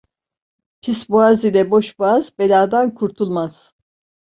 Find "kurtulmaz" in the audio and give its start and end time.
2.95-3.73